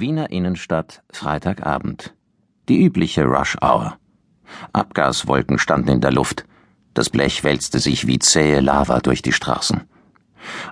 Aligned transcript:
Wiener 0.00 0.30
Innenstadt, 0.30 1.02
Freitagabend. 1.10 2.14
Die 2.68 2.84
übliche 2.84 3.24
Rush 3.24 3.56
Hour. 3.60 3.96
Abgaswolken 4.72 5.58
standen 5.58 5.88
in 5.88 6.00
der 6.00 6.12
Luft. 6.12 6.44
Das 6.94 7.10
Blech 7.10 7.42
wälzte 7.42 7.80
sich 7.80 8.06
wie 8.06 8.18
zähe 8.20 8.60
Lava 8.60 9.00
durch 9.00 9.22
die 9.22 9.32
Straßen. 9.32 9.82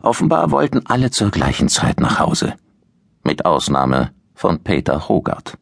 Offenbar 0.03 0.51
wollten 0.53 0.87
alle 0.87 1.11
zur 1.11 1.31
gleichen 1.31 1.69
Zeit 1.69 1.99
nach 1.99 2.21
Hause. 2.21 2.55
Mit 3.25 3.45
Ausnahme 3.45 4.13
von 4.35 4.63
Peter 4.63 5.09
Hogart. 5.09 5.59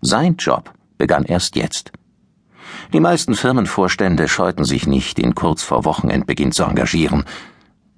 Sein 0.00 0.36
Job 0.36 0.72
begann 0.98 1.24
erst 1.24 1.54
jetzt. 1.54 1.92
Die 2.92 3.00
meisten 3.00 3.34
Firmenvorstände 3.34 4.26
scheuten 4.26 4.64
sich 4.64 4.88
nicht, 4.88 5.20
ihn 5.20 5.34
kurz 5.36 5.62
vor 5.62 5.84
Wochenendbeginn 5.84 6.50
zu 6.50 6.64
engagieren. 6.64 7.24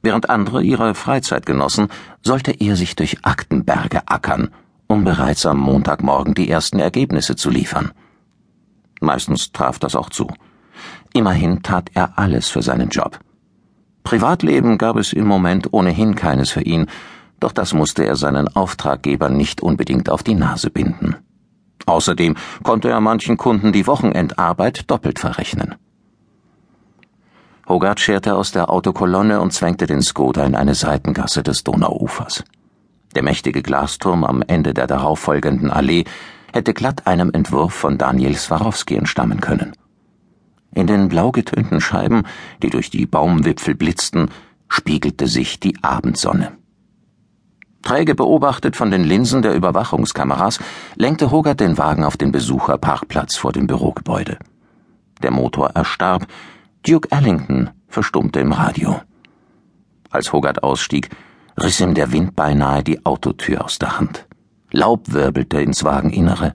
Während 0.03 0.29
andere 0.29 0.63
ihre 0.63 0.95
Freizeit 0.95 1.47
genossen, 1.47 1.89
sollte 2.23 2.53
er 2.53 2.77
sich 2.77 2.97
durch 2.97 3.25
Aktenberge 3.25 4.03
ackern 4.07 4.51
um 4.95 5.03
bereits 5.03 5.45
am 5.45 5.59
Montagmorgen 5.59 6.35
die 6.35 6.49
ersten 6.49 6.79
Ergebnisse 6.79 7.35
zu 7.35 7.51
liefern. 7.51 7.91
Meistens 9.01 9.51
traf 9.51 9.81
das 9.81 9.97
auch 9.97 10.09
zu. 10.09 10.29
Immerhin 11.13 11.65
tat 11.65 11.91
er 11.95 12.17
alles 12.17 12.49
für 12.49 12.63
seinen 12.63 12.91
Job. 12.91 13.19
Privatleben 14.05 14.79
gab 14.79 14.97
es 14.97 15.13
im 15.13 15.27
Moment 15.27 15.73
ohnehin 15.73 16.15
keines 16.15 16.51
für 16.51 16.63
ihn, 16.63 16.87
doch 17.41 17.51
das 17.51 17.73
musste 17.73 18.07
er 18.07 18.15
seinen 18.15 18.47
Auftraggebern 18.55 19.37
nicht 19.37 19.61
unbedingt 19.63 20.09
auf 20.09 20.23
die 20.23 20.37
Nase 20.37 20.71
binden. 20.71 21.17
Außerdem 21.87 22.37
konnte 22.63 22.89
er 22.89 23.01
manchen 23.01 23.37
Kunden 23.37 23.73
die 23.73 23.89
Wochenendarbeit 23.89 24.89
doppelt 24.89 25.19
verrechnen. 25.19 25.75
Hogarth 27.69 27.99
scherte 27.99 28.37
aus 28.37 28.53
der 28.53 28.71
Autokolonne 28.71 29.41
und 29.41 29.53
zwängte 29.53 29.87
den 29.87 30.03
Skoda 30.03 30.45
in 30.45 30.55
eine 30.55 30.77
Seitengasse 30.77 31.43
des 31.43 31.65
Donauufers. 31.65 32.45
Der 33.15 33.23
mächtige 33.23 33.63
Glasturm 33.63 34.25
am 34.25 34.43
Ende 34.43 34.75
der 34.75 34.87
darauffolgenden 34.87 35.71
Allee 35.71 36.05
hätte 36.53 36.75
glatt 36.75 37.07
einem 37.07 37.31
Entwurf 37.33 37.73
von 37.73 37.99
Daniel 37.99 38.37
Swarovski 38.37 38.97
entstammen 38.97 39.41
können. 39.41 39.73
In 40.75 40.87
den 40.87 41.09
blau 41.09 41.31
getönten 41.31 41.81
Scheiben, 41.81 42.25
die 42.63 42.71
durch 42.71 42.91
die 42.91 43.07
Baumwipfel 43.07 43.75
blitzten, 43.77 44.31
spiegelte 44.69 45.29
sich 45.29 45.61
die 45.61 45.77
Abendsonne. 45.83 46.53
Träge 47.83 48.15
beobachtet 48.15 48.77
von 48.77 48.91
den 48.91 49.05
Linsen 49.05 49.43
der 49.43 49.55
Überwachungskameras, 49.55 50.59
lenkte 50.97 51.31
Hogarth 51.31 51.61
den 51.61 51.79
Wagen 51.79 52.03
auf 52.05 52.17
den 52.17 52.33
Besucherparkplatz 52.33 53.37
vor 53.37 53.53
dem 53.53 53.67
Bürogebäude. 53.67 54.39
Der 55.23 55.31
Motor 55.31 55.71
erstarb, 55.75 56.27
Duke 56.85 57.09
Ellington 57.13 57.71
verstummte 57.87 58.41
im 58.41 58.53
Radio. 58.53 59.01
Als 60.11 60.33
Hogarth 60.33 60.63
ausstieg, 60.63 61.11
riss 61.61 61.81
ihm 61.81 61.95
der 61.95 62.13
Wind 62.13 62.37
beinahe 62.37 62.83
die 62.83 63.05
Autotür 63.05 63.65
aus 63.65 63.79
der 63.79 63.99
Hand. 63.99 64.27
Laub 64.71 65.13
wirbelte 65.13 65.61
ins 65.61 65.85
Wageninnere. 65.85 66.55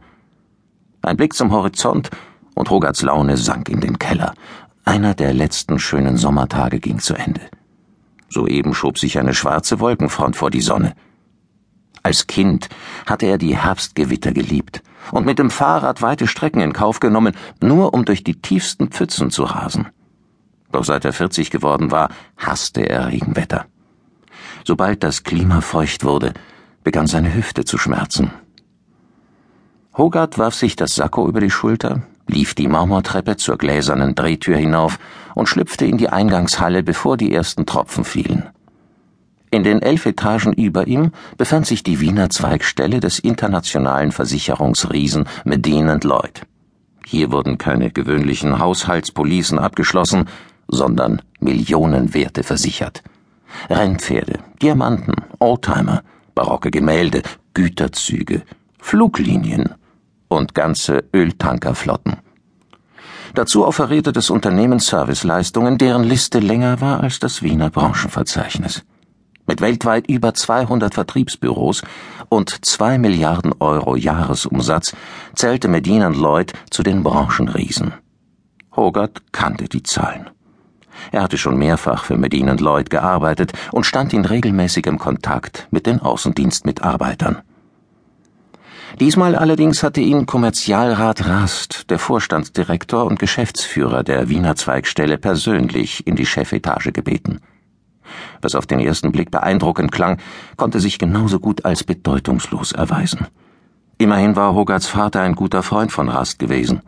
Ein 1.01 1.17
Blick 1.17 1.33
zum 1.33 1.51
Horizont 1.51 2.09
und 2.55 2.69
Rogarts 2.69 3.01
Laune 3.01 3.37
sank 3.37 3.69
in 3.69 3.79
den 3.79 3.97
Keller. 3.97 4.33
Einer 4.83 5.13
der 5.13 5.33
letzten 5.33 5.79
schönen 5.79 6.17
Sommertage 6.17 6.79
ging 6.79 6.99
zu 6.99 7.13
Ende. 7.13 7.41
Soeben 8.29 8.73
schob 8.73 8.97
sich 8.97 9.17
eine 9.17 9.33
schwarze 9.33 9.79
Wolkenfront 9.79 10.35
vor 10.35 10.51
die 10.51 10.61
Sonne. 10.61 10.93
Als 12.03 12.27
Kind 12.27 12.69
hatte 13.05 13.25
er 13.25 13.37
die 13.37 13.57
Herbstgewitter 13.57 14.31
geliebt 14.31 14.83
und 15.11 15.25
mit 15.25 15.39
dem 15.39 15.49
Fahrrad 15.49 16.01
weite 16.01 16.27
Strecken 16.27 16.61
in 16.61 16.73
Kauf 16.73 16.99
genommen, 16.99 17.35
nur 17.61 17.93
um 17.93 18.05
durch 18.05 18.23
die 18.23 18.41
tiefsten 18.41 18.89
Pfützen 18.89 19.31
zu 19.31 19.43
rasen. 19.43 19.87
Doch 20.71 20.83
seit 20.83 21.05
er 21.05 21.13
40 21.13 21.49
geworden 21.49 21.91
war, 21.91 22.09
hasste 22.37 22.87
er 22.87 23.07
Regenwetter. 23.07 23.65
Sobald 24.69 25.03
das 25.03 25.23
Klima 25.23 25.61
feucht 25.61 26.03
wurde, 26.03 26.31
begann 26.83 27.07
seine 27.07 27.33
Hüfte 27.33 27.65
zu 27.65 27.79
schmerzen. 27.79 28.29
Hogarth 29.97 30.37
warf 30.37 30.53
sich 30.53 30.75
das 30.75 30.93
Sakko 30.93 31.27
über 31.27 31.41
die 31.41 31.49
Schulter, 31.49 32.03
lief 32.27 32.53
die 32.53 32.67
Marmortreppe 32.67 33.35
zur 33.37 33.57
gläsernen 33.57 34.13
Drehtür 34.13 34.57
hinauf 34.57 34.99
und 35.33 35.49
schlüpfte 35.49 35.87
in 35.87 35.97
die 35.97 36.09
Eingangshalle, 36.09 36.83
bevor 36.83 37.17
die 37.17 37.33
ersten 37.33 37.65
Tropfen 37.65 38.03
fielen. 38.03 38.47
In 39.49 39.63
den 39.63 39.81
elf 39.81 40.05
Etagen 40.05 40.53
über 40.53 40.85
ihm 40.85 41.13
befand 41.35 41.65
sich 41.65 41.81
die 41.81 41.99
Wiener 41.99 42.29
Zweigstelle 42.29 42.99
des 42.99 43.17
internationalen 43.17 44.11
Versicherungsriesen 44.11 45.27
Medin 45.45 45.99
Lloyd. 46.03 46.43
Hier 47.07 47.31
wurden 47.31 47.57
keine 47.57 47.89
gewöhnlichen 47.89 48.59
Haushaltspolicen 48.59 49.57
abgeschlossen, 49.57 50.29
sondern 50.67 51.23
Millionenwerte 51.39 52.43
versichert. 52.43 53.01
Rennpferde, 53.69 54.39
Diamanten, 54.61 55.15
Oldtimer, 55.39 56.03
barocke 56.35 56.71
Gemälde, 56.71 57.23
Güterzüge, 57.53 58.43
Fluglinien 58.79 59.75
und 60.27 60.55
ganze 60.55 61.03
Öltankerflotten. 61.13 62.17
Dazu 63.33 63.65
offerierte 63.65 64.11
das 64.11 64.29
Unternehmen 64.29 64.79
Serviceleistungen, 64.79 65.77
deren 65.77 66.03
Liste 66.03 66.39
länger 66.39 66.81
war 66.81 67.01
als 67.01 67.19
das 67.19 67.43
Wiener 67.43 67.69
Branchenverzeichnis. 67.69 68.83
Mit 69.45 69.61
weltweit 69.61 70.07
über 70.07 70.33
200 70.33 70.93
Vertriebsbüros 70.93 71.81
und 72.29 72.65
2 72.65 72.99
Milliarden 72.99 73.53
Euro 73.59 73.95
Jahresumsatz 73.95 74.95
zählte 75.33 75.67
Medina 75.67 76.09
Lloyd 76.09 76.53
zu 76.69 76.83
den 76.83 77.03
Branchenriesen. 77.03 77.93
Hogarth 78.75 79.21
kannte 79.31 79.65
die 79.65 79.83
Zahlen. 79.83 80.29
Er 81.11 81.23
hatte 81.23 81.37
schon 81.37 81.57
mehrfach 81.57 82.03
für 82.03 82.17
Medin 82.17 82.47
Lloyd 82.57 82.89
gearbeitet 82.89 83.53
und 83.71 83.85
stand 83.85 84.13
in 84.13 84.25
regelmäßigem 84.25 84.97
Kontakt 84.97 85.67
mit 85.71 85.85
den 85.85 85.99
Außendienstmitarbeitern. 85.99 87.41
Diesmal 88.99 89.35
allerdings 89.35 89.83
hatte 89.83 90.01
ihn 90.01 90.25
Kommerzialrat 90.25 91.25
Rast, 91.25 91.89
der 91.89 91.99
Vorstandsdirektor 91.99 93.05
und 93.05 93.19
Geschäftsführer 93.19 94.03
der 94.03 94.29
Wiener 94.29 94.55
Zweigstelle, 94.55 95.17
persönlich 95.17 96.05
in 96.07 96.15
die 96.15 96.25
Chefetage 96.25 96.91
gebeten. 96.91 97.39
Was 98.41 98.55
auf 98.55 98.65
den 98.65 98.79
ersten 98.79 99.11
Blick 99.11 99.29
beeindruckend 99.29 99.91
klang, 99.91 100.17
konnte 100.57 100.79
sich 100.79 100.97
genauso 100.97 101.39
gut 101.39 101.65
als 101.65 101.83
bedeutungslos 101.83 102.71
erweisen. 102.71 103.27
Immerhin 103.99 104.35
war 104.35 104.55
Hogarts 104.55 104.87
Vater 104.87 105.21
ein 105.21 105.35
guter 105.35 105.61
Freund 105.61 105.91
von 105.91 106.09
Rast 106.09 106.39
gewesen. 106.39 106.81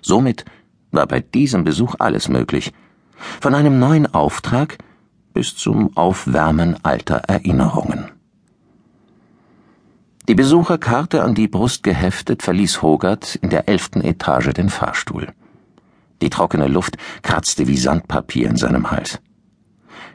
Somit 0.00 0.44
war 0.90 1.06
bei 1.06 1.20
diesem 1.20 1.64
Besuch 1.64 1.96
alles 1.98 2.28
möglich– 2.28 2.72
von 3.40 3.54
einem 3.54 3.78
neuen 3.78 4.12
Auftrag 4.12 4.78
bis 5.32 5.56
zum 5.56 5.96
Aufwärmen 5.96 6.76
alter 6.82 7.16
Erinnerungen. 7.28 8.10
Die 10.28 10.34
Besucherkarte 10.34 11.22
an 11.24 11.34
die 11.34 11.48
Brust 11.48 11.82
geheftet 11.82 12.42
verließ 12.42 12.80
Hogarth 12.80 13.36
in 13.36 13.50
der 13.50 13.68
elften 13.68 14.02
Etage 14.02 14.52
den 14.52 14.68
Fahrstuhl. 14.68 15.32
Die 16.20 16.30
trockene 16.30 16.68
Luft 16.68 16.96
kratzte 17.22 17.66
wie 17.66 17.76
Sandpapier 17.76 18.48
in 18.48 18.56
seinem 18.56 18.92
Hals. 18.92 19.20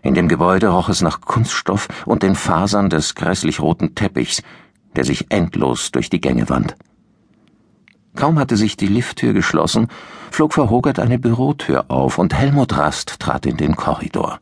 In 0.03 0.13
dem 0.13 0.29
Gebäude 0.29 0.69
roch 0.69 0.88
es 0.88 1.01
nach 1.01 1.19
Kunststoff 1.19 1.89
und 2.06 2.24
den 2.24 2.35
Fasern 2.35 2.89
des 2.89 3.16
grässlich 3.16 3.59
roten 3.59 3.95
Teppichs, 3.95 4.41
der 4.95 5.03
sich 5.03 5.25
endlos 5.29 5.91
durch 5.91 6.09
die 6.09 6.22
Gänge 6.22 6.47
wand. 6.47 6.78
Kaum 8.18 8.40
hatte 8.40 8.58
sich 8.58 8.76
die 8.76 8.88
Lifttür 8.88 9.32
geschlossen, 9.34 9.90
flog 10.32 10.52
verhogert 10.52 11.00
eine 11.00 11.20
Bürotür 11.20 11.86
auf 11.90 12.18
und 12.18 12.34
Helmut 12.34 12.76
Rast 12.76 13.20
trat 13.20 13.46
in 13.46 13.58
den 13.58 13.76
Korridor. 13.76 14.40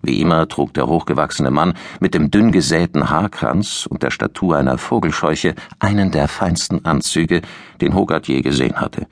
Wie 0.00 0.20
immer 0.20 0.46
trug 0.46 0.72
der 0.74 0.86
hochgewachsene 0.86 1.50
Mann 1.50 1.74
mit 1.98 2.14
dem 2.14 2.30
dünn 2.30 2.52
gesäten 2.52 3.10
Haarkranz 3.10 3.86
und 3.90 4.04
der 4.04 4.12
Statur 4.12 4.56
einer 4.56 4.78
Vogelscheuche 4.78 5.56
einen 5.80 6.12
der 6.12 6.28
feinsten 6.28 6.84
Anzüge, 6.84 7.42
den 7.80 7.94
Hogarth 7.94 8.28
je 8.28 8.42
gesehen 8.42 8.76
hatte. 8.76 9.08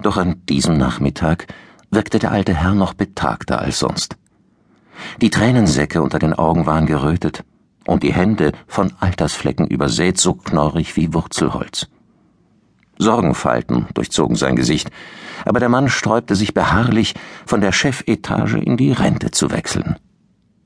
Doch 0.00 0.16
an 0.16 0.40
diesem 0.48 0.78
Nachmittag 0.78 1.48
wirkte 1.90 2.20
der 2.20 2.30
alte 2.30 2.54
Herr 2.54 2.74
noch 2.74 2.94
betagter 2.94 3.60
als 3.60 3.80
sonst. 3.80 4.16
Die 5.20 5.30
Tränensäcke 5.30 6.00
unter 6.00 6.20
den 6.20 6.32
Augen 6.32 6.64
waren 6.64 6.86
gerötet 6.86 7.42
und 7.88 8.04
die 8.04 8.12
Hände 8.12 8.52
von 8.68 8.92
Altersflecken 9.00 9.66
übersät, 9.66 10.18
so 10.18 10.34
knorrig 10.34 10.94
wie 10.94 11.12
Wurzelholz. 11.12 11.88
Sorgenfalten 12.98 13.86
durchzogen 13.94 14.36
sein 14.36 14.56
Gesicht, 14.56 14.90
aber 15.44 15.60
der 15.60 15.68
Mann 15.68 15.88
sträubte 15.88 16.36
sich 16.36 16.54
beharrlich, 16.54 17.14
von 17.46 17.60
der 17.60 17.72
Chefetage 17.72 18.54
in 18.54 18.76
die 18.76 18.92
Rente 18.92 19.30
zu 19.30 19.50
wechseln. 19.50 19.96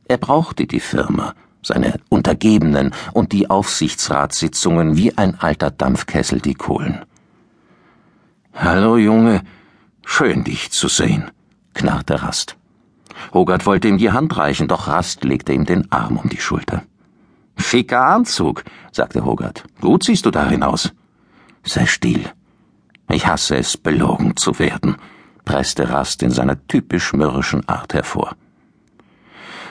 Er 0.09 0.19
brauchte 0.19 0.67
die 0.67 0.81
Firma, 0.81 1.35
seine 1.63 2.01
Untergebenen 2.09 2.93
und 3.13 3.33
die 3.33 3.49
Aufsichtsratssitzungen 3.49 4.97
wie 4.97 5.17
ein 5.17 5.39
alter 5.39 5.71
Dampfkessel 5.71 6.41
die 6.41 6.55
Kohlen. 6.55 7.05
Hallo, 8.55 8.97
Junge, 8.97 9.43
schön 10.05 10.45
dich 10.45 10.73
zu 10.73 10.89
sehen, 10.89 11.31
knarrte 11.75 12.23
Rast. 12.23 12.57
Hogarth 13.33 13.67
wollte 13.67 13.89
ihm 13.89 13.99
die 13.99 14.11
Hand 14.11 14.37
reichen, 14.37 14.69
doch 14.69 14.89
Rast 14.89 15.25
legte 15.25 15.53
ihm 15.53 15.65
den 15.65 15.91
Arm 15.93 16.17
um 16.17 16.29
die 16.29 16.41
Schulter. 16.41 16.83
Schicker 17.57 18.05
Anzug, 18.07 18.65
sagte 18.91 19.25
Hogarth. 19.25 19.65
Gut 19.81 20.05
siehst 20.05 20.27
du 20.27 20.31
darin 20.31 20.63
aus. 20.63 20.93
Sei 21.65 21.87
still. 21.87 22.25
Ich 23.11 23.27
hasse 23.27 23.57
es, 23.57 23.77
belogen 23.77 24.37
zu 24.37 24.59
werden, 24.59 24.97
presste 25.45 25.91
Rast 25.91 26.23
in 26.23 26.31
seiner 26.31 26.67
typisch 26.67 27.13
mürrischen 27.13 27.69
Art 27.69 27.95
hervor. 27.95 28.37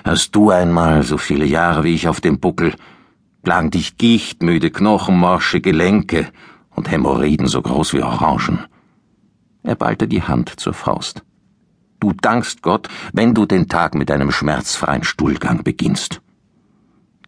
Hast 0.04 0.36
du 0.36 0.50
einmal 0.52 1.04
so 1.04 1.18
viele 1.18 1.46
Jahre 1.46 1.84
wie 1.84 1.94
ich 1.94 2.08
auf 2.08 2.22
dem 2.22 2.40
Buckel, 2.40 2.76
Plagen 3.44 3.72
dich 3.72 3.98
gichtmüde, 3.98 4.70
knochenmorsche 4.70 5.62
Gelenke 5.62 6.28
und 6.70 6.92
Hämorrhoiden 6.92 7.48
so 7.48 7.62
groß 7.62 7.94
wie 7.94 8.04
Orangen. 8.04 8.60
Er 9.64 9.76
ballte 9.76 10.08
die 10.08 10.22
Hand 10.22 10.60
zur 10.60 10.74
Faust. 10.74 11.24
Du 12.00 12.14
dankst 12.14 12.62
Gott, 12.62 12.88
wenn 13.14 13.34
du 13.34 13.48
den 13.48 13.68
Tag 13.68 13.96
mit 13.96 14.12
einem 14.12 14.32
schmerzfreien 14.32 15.04
Stuhlgang 15.04 15.64
beginnst. 15.64 16.22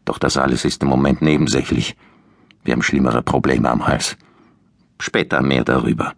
Doch 0.06 0.20
das 0.20 0.38
alles 0.38 0.66
ist 0.66 0.84
im 0.84 0.90
Moment 0.90 1.22
nebensächlich. 1.22 1.96
Wir 2.64 2.74
haben 2.74 2.84
schlimmere 2.84 3.24
Probleme 3.24 3.70
am 3.70 3.88
Hals. 3.88 4.18
Später 5.00 5.42
mehr 5.42 5.64
darüber. 5.64 6.14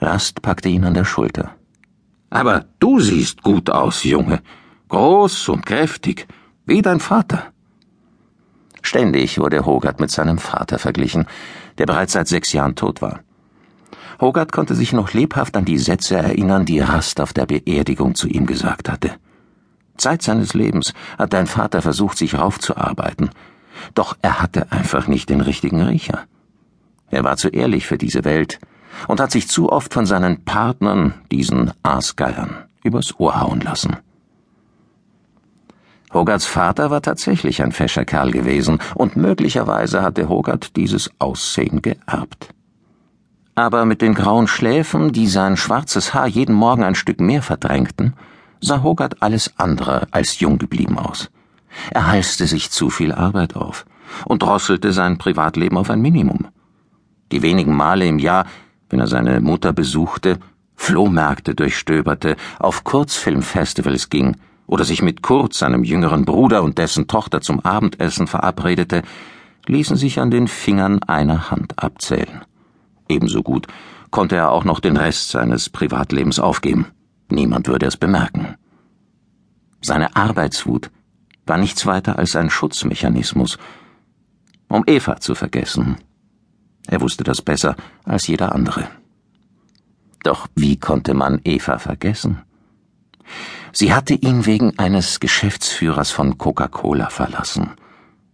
Rast 0.00 0.42
packte 0.42 0.68
ihn 0.68 0.84
an 0.84 0.94
der 0.94 1.04
Schulter. 1.04 1.54
Aber 2.30 2.66
du 2.78 3.00
siehst 3.00 3.42
gut 3.42 3.70
aus, 3.70 4.04
Junge. 4.04 4.40
Groß 4.88 5.48
und 5.48 5.66
kräftig, 5.66 6.26
wie 6.64 6.82
dein 6.82 7.00
Vater. 7.00 7.52
Ständig 8.82 9.38
wurde 9.38 9.66
Hogarth 9.66 10.00
mit 10.00 10.10
seinem 10.10 10.38
Vater 10.38 10.78
verglichen, 10.78 11.26
der 11.78 11.86
bereits 11.86 12.12
seit 12.12 12.28
sechs 12.28 12.52
Jahren 12.52 12.76
tot 12.76 13.02
war. 13.02 13.20
Hogarth 14.20 14.52
konnte 14.52 14.74
sich 14.74 14.92
noch 14.92 15.12
lebhaft 15.12 15.56
an 15.56 15.64
die 15.64 15.78
Sätze 15.78 16.16
erinnern, 16.16 16.64
die 16.64 16.80
Rast 16.80 17.20
auf 17.20 17.32
der 17.32 17.46
Beerdigung 17.46 18.14
zu 18.14 18.28
ihm 18.28 18.46
gesagt 18.46 18.88
hatte. 18.88 19.12
Zeit 19.96 20.22
seines 20.22 20.54
Lebens 20.54 20.94
hat 21.18 21.32
dein 21.32 21.46
Vater 21.46 21.82
versucht, 21.82 22.16
sich 22.16 22.38
raufzuarbeiten, 22.38 23.30
doch 23.94 24.16
er 24.22 24.40
hatte 24.40 24.70
einfach 24.70 25.06
nicht 25.06 25.30
den 25.30 25.40
richtigen 25.40 25.82
Riecher. 25.82 26.24
Er 27.10 27.24
war 27.24 27.36
zu 27.36 27.48
ehrlich 27.48 27.86
für 27.86 27.98
diese 27.98 28.24
Welt 28.24 28.58
und 29.08 29.20
hat 29.20 29.30
sich 29.30 29.48
zu 29.48 29.70
oft 29.70 29.92
von 29.92 30.06
seinen 30.06 30.44
Partnern, 30.44 31.14
diesen 31.30 31.72
Aasgeiern, 31.82 32.64
übers 32.82 33.18
Ohr 33.18 33.40
hauen 33.40 33.60
lassen. 33.60 33.96
Hogarts 36.12 36.46
Vater 36.46 36.90
war 36.90 37.02
tatsächlich 37.02 37.62
ein 37.62 37.72
fescher 37.72 38.04
Kerl 38.04 38.30
gewesen, 38.30 38.78
und 38.94 39.16
möglicherweise 39.16 40.02
hatte 40.02 40.28
Hogarth 40.28 40.76
dieses 40.76 41.10
Aussehen 41.18 41.82
geerbt. 41.82 42.54
Aber 43.54 43.84
mit 43.84 44.02
den 44.02 44.14
grauen 44.14 44.48
Schläfen, 44.48 45.12
die 45.12 45.26
sein 45.26 45.56
schwarzes 45.56 46.14
Haar 46.14 46.26
jeden 46.26 46.54
Morgen 46.54 46.84
ein 46.84 46.94
Stück 46.94 47.20
mehr 47.20 47.42
verdrängten, 47.42 48.14
sah 48.60 48.82
Hogarth 48.82 49.22
alles 49.22 49.58
andere 49.58 50.06
als 50.10 50.40
jung 50.40 50.58
geblieben 50.58 50.98
aus. 50.98 51.30
Er 51.90 52.06
halste 52.06 52.46
sich 52.46 52.70
zu 52.70 52.88
viel 52.88 53.12
Arbeit 53.12 53.56
auf 53.56 53.84
und 54.24 54.42
drosselte 54.42 54.92
sein 54.92 55.18
Privatleben 55.18 55.76
auf 55.76 55.90
ein 55.90 56.00
Minimum. 56.00 56.48
Die 57.32 57.42
wenigen 57.42 57.74
Male 57.74 58.06
im 58.06 58.18
Jahr, 58.18 58.46
wenn 58.88 59.00
er 59.00 59.06
seine 59.06 59.40
Mutter 59.40 59.72
besuchte, 59.72 60.38
Flohmärkte 60.76 61.54
durchstöberte, 61.54 62.36
auf 62.58 62.84
Kurzfilmfestivals 62.84 64.10
ging 64.10 64.36
oder 64.66 64.84
sich 64.84 65.02
mit 65.02 65.22
Kurt, 65.22 65.54
seinem 65.54 65.84
jüngeren 65.84 66.24
Bruder 66.24 66.62
und 66.62 66.78
dessen 66.78 67.06
Tochter 67.08 67.40
zum 67.40 67.60
Abendessen 67.60 68.26
verabredete, 68.26 69.02
ließen 69.66 69.96
sich 69.96 70.20
an 70.20 70.30
den 70.30 70.48
Fingern 70.48 71.02
einer 71.02 71.50
Hand 71.50 71.82
abzählen. 71.82 72.44
Ebenso 73.08 73.42
gut 73.42 73.66
konnte 74.10 74.36
er 74.36 74.50
auch 74.50 74.64
noch 74.64 74.80
den 74.80 74.96
Rest 74.96 75.30
seines 75.30 75.68
Privatlebens 75.68 76.38
aufgeben. 76.38 76.86
Niemand 77.28 77.66
würde 77.66 77.86
es 77.86 77.96
bemerken. 77.96 78.56
Seine 79.80 80.14
Arbeitswut 80.14 80.90
war 81.46 81.58
nichts 81.58 81.86
weiter 81.86 82.18
als 82.18 82.36
ein 82.36 82.50
Schutzmechanismus, 82.50 83.58
um 84.68 84.84
Eva 84.86 85.20
zu 85.20 85.34
vergessen. 85.34 85.96
Er 86.86 87.00
wusste 87.00 87.24
das 87.24 87.42
besser 87.42 87.76
als 88.04 88.26
jeder 88.26 88.54
andere. 88.54 88.88
Doch 90.22 90.48
wie 90.54 90.76
konnte 90.76 91.14
man 91.14 91.40
Eva 91.44 91.78
vergessen? 91.78 92.42
Sie 93.72 93.92
hatte 93.92 94.14
ihn 94.14 94.46
wegen 94.46 94.78
eines 94.78 95.20
Geschäftsführers 95.20 96.10
von 96.10 96.38
Coca-Cola 96.38 97.10
verlassen. 97.10 97.72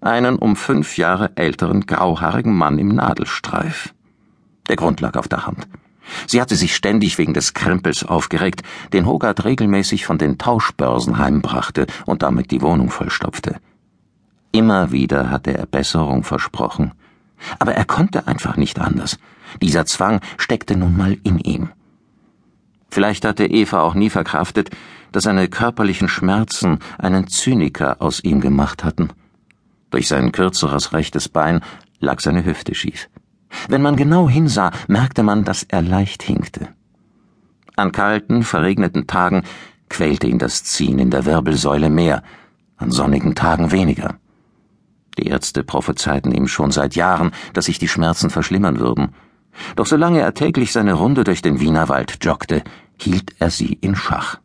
Einen 0.01 0.37
um 0.37 0.57
fünf 0.57 0.97
Jahre 0.97 1.33
älteren 1.37 1.87
grauhaarigen 1.87 2.55
Mann 2.55 2.79
im 2.79 2.89
Nadelstreif. 2.95 3.95
Der 4.69 4.77
Grund 4.77 5.01
lag 5.01 5.17
auf 5.17 5.29
der 5.29 5.47
Hand. 5.47 5.67
Sie 6.27 6.41
hatte 6.41 6.57
sich 6.57 6.75
ständig 6.75 7.19
wegen 7.19 7.35
des 7.35 7.55
Krempels 7.55 8.05
aufgeregt, 8.05 8.63
den 8.93 9.07
Hogarth 9.07 9.45
regelmäßig 9.45 10.05
von 10.05 10.19
den 10.19 10.39
Tauschbörsen 10.39 11.19
heimbrachte 11.19 11.87
und 12.07 12.23
damit 12.23 12.51
die 12.51 12.63
Wohnung 12.63 12.91
vollstopfte. 12.91 13.57
Immer 14.51 14.93
wieder 14.93 15.31
hatte 15.31 15.57
er 15.57 15.67
Besserung 15.67 16.25
versprochen. 16.25 16.93
Aber 17.59 17.75
er 17.75 17.85
konnte 17.85 18.27
einfach 18.27 18.57
nicht 18.57 18.79
anders. 18.79 19.19
Dieser 19.61 19.87
Zwang 19.87 20.21
steckte 20.39 20.77
nun 20.77 20.97
mal 20.97 21.17
in 21.25 21.39
ihm. 21.39 21.71
Vielleicht 22.91 23.25
hatte 23.25 23.47
Eva 23.47 23.81
auch 23.81 23.95
nie 23.95 24.11
verkraftet, 24.11 24.71
dass 25.13 25.25
seine 25.25 25.49
körperlichen 25.49 26.09
Schmerzen 26.09 26.79
einen 26.99 27.27
Zyniker 27.27 27.97
aus 28.01 28.23
ihm 28.23 28.41
gemacht 28.41 28.85
hatten. 28.85 29.11
Durch 29.91 30.09
sein 30.09 30.33
kürzeres 30.33 30.93
rechtes 30.93 31.29
Bein 31.29 31.61
lag 32.01 32.21
seine 32.21 32.45
Hüfte 32.45 32.75
schief. 32.75 33.09
Wenn 33.69 33.83
man 33.83 33.97
genau 33.97 34.29
hinsah, 34.29 34.71
merkte 34.89 35.23
man, 35.23 35.45
dass 35.45 35.63
er 35.63 35.83
leicht 35.83 36.23
hinkte. 36.23 36.69
An 37.77 37.93
kalten, 37.93 38.43
verregneten 38.43 39.07
Tagen 39.07 39.45
quälte 39.89 40.27
ihn 40.27 40.39
das 40.39 40.65
Ziehen 40.65 40.99
in 40.99 41.11
der 41.11 41.25
Wirbelsäule 41.25 41.91
mehr, 41.91 42.23
an 42.77 42.91
sonnigen 42.91 43.35
Tagen 43.35 43.71
weniger. 43.71 44.17
Die 45.19 45.27
Ärzte 45.27 45.63
prophezeiten 45.63 46.33
ihm 46.33 46.49
schon 46.49 46.71
seit 46.71 46.95
Jahren, 46.95 47.33
dass 47.53 47.67
sich 47.67 47.79
die 47.79 47.89
Schmerzen 47.89 48.31
verschlimmern 48.31 48.79
würden. 48.79 49.15
Doch 49.77 49.87
solange 49.87 50.21
er 50.21 50.35
täglich 50.35 50.73
seine 50.73 50.95
Runde 50.95 51.25
durch 51.25 51.43
den 51.43 51.61
Wienerwald 51.61 52.25
joggte, 52.25 52.63
hielt 52.99 53.35
er 53.39 53.51
sie 53.51 53.75
in 53.81 53.95
Schach. 53.95 54.39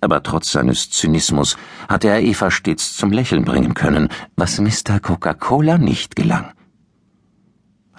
Aber 0.00 0.22
trotz 0.22 0.50
seines 0.50 0.90
Zynismus 0.90 1.58
hatte 1.88 2.08
er 2.08 2.22
Eva 2.22 2.50
stets 2.50 2.96
zum 2.96 3.12
Lächeln 3.12 3.44
bringen 3.44 3.74
können, 3.74 4.08
was 4.36 4.58
Mr. 4.58 4.98
Coca-Cola 4.98 5.76
nicht 5.76 6.16
gelang 6.16 6.52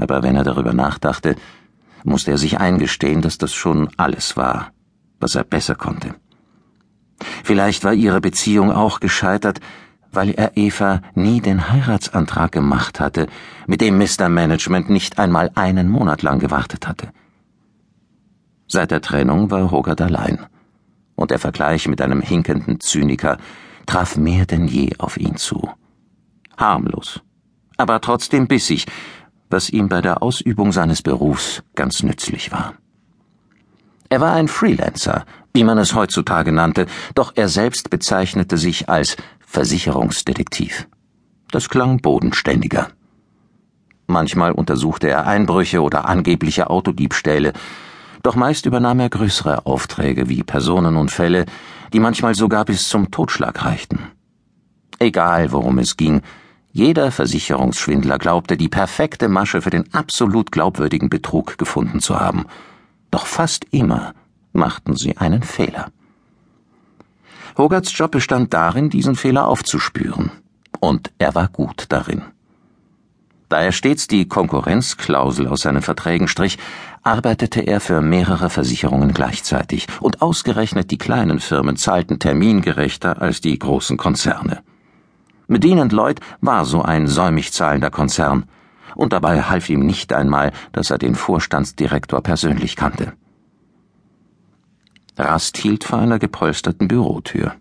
aber 0.02 0.24
wenn 0.24 0.36
er 0.36 0.44
darüber 0.44 0.74
nachdachte, 0.74 1.36
musste 2.04 2.32
er 2.32 2.38
sich 2.38 2.60
eingestehen, 2.60 3.22
dass 3.22 3.38
das 3.38 3.54
schon 3.54 3.90
alles 3.98 4.36
war, 4.36 4.72
was 5.20 5.36
er 5.36 5.44
besser 5.44 5.76
konnte. 5.76 6.16
Vielleicht 7.44 7.84
war 7.84 7.94
ihre 7.94 8.20
Beziehung 8.20 8.72
auch 8.72 9.00
gescheitert, 9.00 9.60
weil 10.12 10.32
er 10.32 10.56
Eva 10.56 11.02
nie 11.16 11.42
den 11.42 11.70
Heiratsantrag 11.70 12.52
gemacht 12.52 13.00
hatte, 13.00 13.28
mit 13.68 13.82
dem 13.82 13.98
Mr. 13.98 14.30
Management 14.30 14.90
nicht 14.90 15.20
einmal 15.20 15.52
einen 15.56 15.90
Monat 15.90 16.22
lang 16.22 16.40
gewartet 16.40 16.88
hatte. 16.88 17.10
Seit 18.68 18.92
der 18.92 19.02
Trennung 19.02 19.52
war 19.52 19.72
Hogarth 19.72 20.02
allein, 20.02 20.46
und 21.16 21.32
der 21.32 21.40
Vergleich 21.40 21.88
mit 21.88 22.02
einem 22.02 22.22
hinkenden 22.22 22.80
Zyniker 22.80 23.38
traf 23.86 24.18
mehr 24.18 24.46
denn 24.46 24.68
je 24.68 24.92
auf 24.98 25.18
ihn 25.18 25.36
zu. 25.38 25.70
Harmlos, 26.58 27.22
aber 27.78 28.02
trotzdem 28.02 28.48
bissig, 28.48 28.86
was 29.50 29.70
ihm 29.70 29.90
bei 29.90 30.02
der 30.02 30.24
Ausübung 30.24 30.72
seines 30.72 31.02
Berufs 31.02 31.64
ganz 31.76 32.04
nützlich 32.04 32.52
war. 32.52 32.74
Er 34.10 34.20
war 34.20 34.34
ein 34.34 34.48
Freelancer, 34.48 35.26
wie 35.54 35.64
man 35.64 35.78
es 35.78 35.96
heutzutage 35.96 36.52
nannte, 36.52 36.86
doch 37.16 37.34
er 37.36 37.48
selbst 37.48 37.90
bezeichnete 37.90 38.58
sich 38.58 38.90
als 38.90 39.16
Versicherungsdetektiv. 39.52 40.88
Das 41.52 41.68
klang 41.68 41.98
bodenständiger. 41.98 42.88
Manchmal 44.08 44.54
untersuchte 44.54 45.10
er 45.10 45.28
Einbrüche 45.28 45.82
oder 45.82 46.08
angebliche 46.08 46.70
Autodiebstähle, 46.70 47.52
doch 48.24 48.38
meist 48.38 48.66
übernahm 48.66 49.02
er 49.02 49.10
größere 49.10 49.66
Aufträge 49.66 50.30
wie 50.30 50.44
Personenunfälle, 50.44 51.48
die 51.92 52.00
manchmal 52.00 52.34
sogar 52.34 52.64
bis 52.64 52.88
zum 52.88 53.12
Totschlag 53.12 53.66
reichten. 53.66 54.00
Egal 55.00 55.52
worum 55.52 55.80
es 55.80 55.98
ging, 55.98 56.22
jeder 56.72 57.12
Versicherungsschwindler 57.12 58.20
glaubte, 58.20 58.56
die 58.56 58.70
perfekte 58.70 59.28
Masche 59.28 59.62
für 59.62 59.70
den 59.70 59.94
absolut 59.94 60.54
glaubwürdigen 60.54 61.10
Betrug 61.10 61.58
gefunden 61.58 62.00
zu 62.00 62.22
haben. 62.22 62.46
Doch 63.12 63.26
fast 63.26 63.66
immer 63.72 64.14
machten 64.54 64.96
sie 64.96 65.18
einen 65.18 65.44
Fehler. 65.44 65.92
Hogarts 67.58 67.98
Job 67.98 68.12
bestand 68.12 68.54
darin, 68.54 68.90
diesen 68.90 69.16
Fehler 69.16 69.48
aufzuspüren. 69.48 70.32
Und 70.80 71.12
er 71.18 71.36
war 71.36 71.48
gut 71.48 71.86
darin. 71.90 72.24
Da 73.50 73.62
er 73.62 73.74
stets 73.74 74.08
die 74.08 74.30
Konkurrenzklausel 74.30 75.48
aus 75.48 75.62
seinen 75.62 75.82
Verträgen 75.82 76.30
strich, 76.30 76.58
arbeitete 77.04 77.60
er 77.60 77.82
für 77.82 78.02
mehrere 78.02 78.50
Versicherungen 78.50 79.14
gleichzeitig, 79.14 79.88
und 80.00 80.22
ausgerechnet 80.22 80.90
die 80.90 80.98
kleinen 80.98 81.40
Firmen 81.40 81.76
zahlten 81.76 82.18
termingerechter 82.18 83.22
als 83.22 83.42
die 83.42 83.60
großen 83.60 83.98
Konzerne. 83.98 84.64
Medin 85.48 85.90
Lloyd 85.90 86.22
war 86.40 86.64
so 86.64 86.82
ein 86.82 87.08
säumig 87.08 87.52
zahlender 87.52 87.90
Konzern, 87.90 88.46
und 88.96 89.12
dabei 89.12 89.42
half 89.42 89.70
ihm 89.70 89.86
nicht 89.86 90.14
einmal, 90.14 90.54
dass 90.72 90.90
er 90.90 90.98
den 90.98 91.16
Vorstandsdirektor 91.16 92.22
persönlich 92.22 92.78
kannte. 92.78 93.14
Rast 95.18 95.58
hielt 95.58 95.84
vor 95.84 96.00
einer 96.00 96.20
gepolsterten 96.20 96.88
Bürotür. 96.88 97.56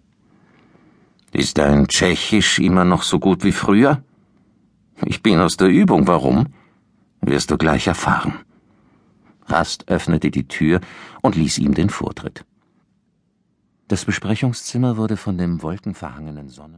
Ist 1.32 1.58
dein 1.58 1.88
Tschechisch 1.88 2.58
immer 2.58 2.84
noch 2.84 3.02
so 3.02 3.18
gut 3.18 3.44
wie 3.44 3.52
früher? 3.52 4.02
Ich 5.04 5.22
bin 5.22 5.38
aus 5.40 5.56
der 5.56 5.68
Übung, 5.68 6.06
warum? 6.06 6.46
Wirst 7.20 7.50
du 7.50 7.56
gleich 7.56 7.86
erfahren. 7.86 8.34
Rast 9.46 9.88
öffnete 9.88 10.30
die 10.30 10.48
Tür 10.48 10.80
und 11.22 11.36
ließ 11.36 11.58
ihm 11.58 11.74
den 11.74 11.90
Vortritt. 11.90 12.44
Das 13.88 14.04
Besprechungszimmer 14.04 14.96
wurde 14.96 15.16
von 15.16 15.36
dem 15.36 15.62
wolkenverhangenen 15.62 16.48
Sonnen 16.48 16.68